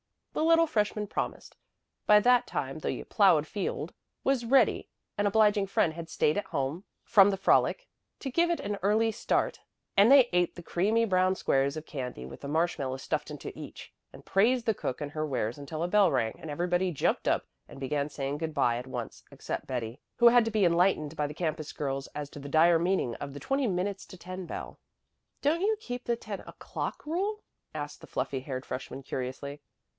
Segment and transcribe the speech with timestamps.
[0.33, 1.57] The little freshman promised.
[2.07, 3.93] By that time the "plowed field"
[4.23, 7.87] was ready an obliging friend had stayed at home from the frolic
[8.19, 9.59] to give it an early start
[9.95, 13.93] and they ate the creamy brown squares of candy with a marshmallow stuffed into each,
[14.11, 17.45] and praised the cook and her wares until a bell rang and everybody jumped up
[17.67, 21.27] and began saying good bye at once except Betty, who had to be enlightened by
[21.27, 24.79] the campus girls as to the dire meaning of the twenty minutes to ten bell.
[25.43, 27.43] "Don't you keep the ten o'clock rule?"
[27.75, 29.61] asked the fluffy haired freshman curiously.